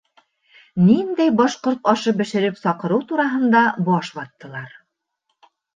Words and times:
Ниндәй 0.85 1.33
башҡорт 1.43 1.85
ашы 1.93 2.15
бешереп 2.23 2.59
саҡырыу 2.63 3.07
тураһында 3.13 3.65
баш 3.93 4.15
ваттылар. 4.19 4.79